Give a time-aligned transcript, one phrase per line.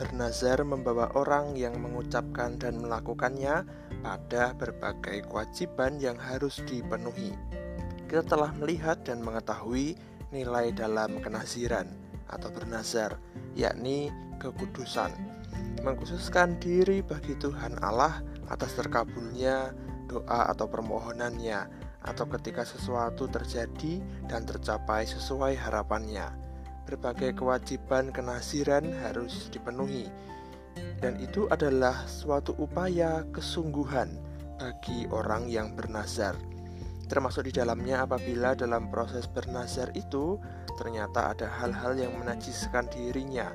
[0.00, 3.68] bernazar membawa orang yang mengucapkan dan melakukannya
[4.00, 7.36] pada berbagai kewajiban yang harus dipenuhi.
[8.08, 10.00] Kita telah melihat dan mengetahui
[10.32, 11.84] nilai dalam kenaziran
[12.32, 13.20] atau bernazar,
[13.52, 14.08] yakni
[14.40, 15.12] kekudusan,
[15.84, 19.76] mengkhususkan diri bagi Tuhan Allah atas terkabulnya
[20.08, 21.68] doa atau permohonannya,
[22.08, 24.00] atau ketika sesuatu terjadi
[24.32, 26.49] dan tercapai sesuai harapannya
[26.90, 30.10] berbagai kewajiban kenasiran harus dipenuhi,
[30.98, 34.10] dan itu adalah suatu upaya kesungguhan
[34.58, 36.34] bagi orang yang bernazar.
[37.06, 40.38] Termasuk di dalamnya apabila dalam proses bernazar itu
[40.78, 43.50] ternyata ada hal-hal yang menajiskan dirinya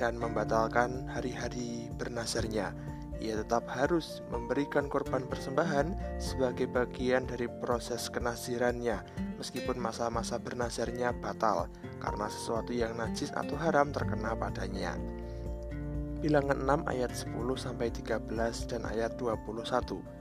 [0.00, 2.72] dan membatalkan hari-hari bernazarnya.
[3.20, 9.04] Ia tetap harus memberikan korban persembahan sebagai bagian dari proses kenasirannya,
[9.40, 11.72] meskipun masa-masa bernazarnya batal
[12.04, 15.00] karena sesuatu yang najis atau haram terkena padanya.
[16.20, 18.28] Bilangan 6 ayat 10 sampai 13
[18.68, 20.20] dan ayat 21.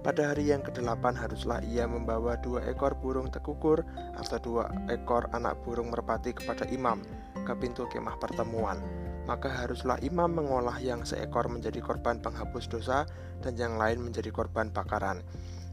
[0.00, 3.84] Pada hari yang ke-8 haruslah ia membawa dua ekor burung tekukur
[4.16, 7.04] atau dua ekor anak burung merpati kepada imam
[7.44, 8.80] ke pintu kemah pertemuan
[9.28, 13.04] maka haruslah imam mengolah yang seekor menjadi korban penghapus dosa
[13.44, 15.20] dan yang lain menjadi korban bakaran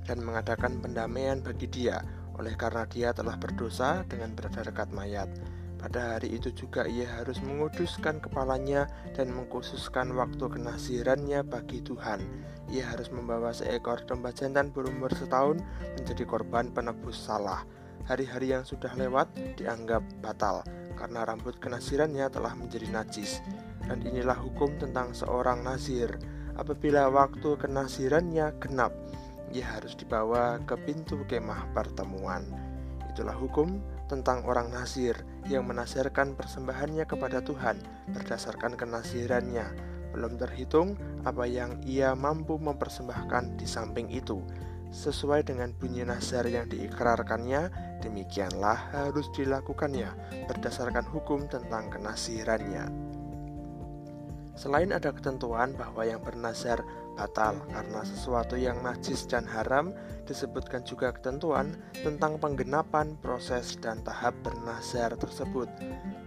[0.03, 2.03] dan mengadakan pendamaian bagi dia
[2.35, 5.27] oleh karena dia telah berdosa dengan berada dekat mayat.
[5.75, 12.25] Pada hari itu juga ia harus menguduskan kepalanya dan mengkhususkan waktu kenasirannya bagi Tuhan.
[12.73, 15.61] Ia harus membawa seekor domba jantan berumur setahun
[15.93, 17.61] menjadi korban penebus salah.
[18.09, 19.29] Hari-hari yang sudah lewat
[19.61, 20.65] dianggap batal
[20.97, 23.45] karena rambut kenasirannya telah menjadi najis.
[23.85, 26.09] Dan inilah hukum tentang seorang nazir.
[26.57, 28.95] Apabila waktu kenasirannya genap,
[29.55, 32.43] ia harus dibawa ke pintu kemah pertemuan.
[33.07, 33.79] Itulah hukum
[34.11, 35.15] tentang orang nazir
[35.47, 37.79] yang menasirkan persembahannya kepada Tuhan
[38.11, 39.71] berdasarkan kenasirannya.
[40.11, 44.43] Belum terhitung apa yang ia mampu mempersembahkan di samping itu
[44.95, 47.67] sesuai dengan bunyi nazar yang diikrarkannya,
[47.99, 50.07] demikianlah harus dilakukannya
[50.47, 53.14] berdasarkan hukum tentang kenasirannya.
[54.55, 56.79] Selain ada ketentuan bahwa yang bernazar
[57.15, 59.91] batal karena sesuatu yang najis dan haram,
[60.23, 65.67] disebutkan juga ketentuan tentang penggenapan proses dan tahap bernazar tersebut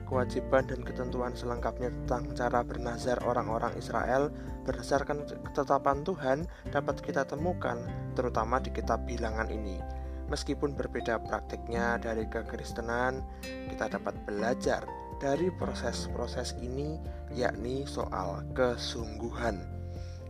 [0.08, 4.32] kewajiban dan ketentuan selengkapnya tentang cara bernazar orang-orang Israel
[4.64, 6.38] berdasarkan ketetapan Tuhan
[6.72, 7.76] dapat kita temukan
[8.16, 9.78] terutama di kitab bilangan ini.
[10.28, 13.24] Meskipun berbeda praktiknya dari kekristenan,
[13.72, 14.84] kita dapat belajar
[15.18, 16.98] dari proses-proses ini
[17.34, 19.58] yakni soal kesungguhan.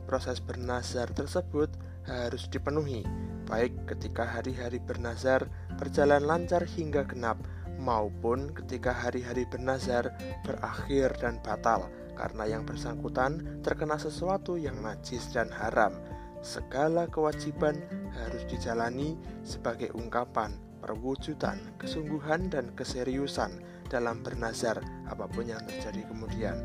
[0.09, 1.69] Proses bernazar tersebut
[2.09, 3.05] harus dipenuhi,
[3.45, 5.45] baik ketika hari-hari bernazar
[5.77, 7.37] berjalan lancar hingga genap
[7.77, 10.11] maupun ketika hari-hari bernazar
[10.43, 15.95] berakhir dan batal karena yang bersangkutan terkena sesuatu yang najis dan haram.
[16.41, 17.77] Segala kewajiban
[18.15, 23.61] harus dijalani sebagai ungkapan perwujudan kesungguhan dan keseriusan
[23.93, 24.81] dalam bernazar
[25.13, 26.57] apa pun yang terjadi kemudian.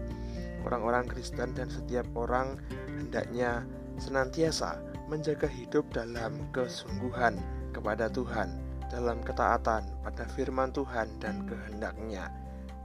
[0.63, 2.55] Orang-orang Kristen dan setiap orang
[2.87, 3.67] hendaknya
[3.99, 4.79] senantiasa
[5.11, 7.35] menjaga hidup dalam kesungguhan
[7.75, 12.29] kepada Tuhan dalam ketaatan pada firman Tuhan dan kehendaknya.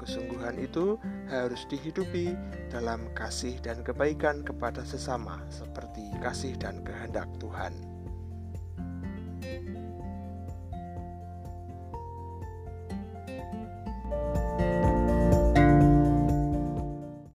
[0.00, 0.97] Kesungguhan itu
[1.28, 2.32] harus dihidupi
[2.72, 7.97] dalam kasih dan kebaikan kepada sesama, seperti kasih dan kehendak Tuhan.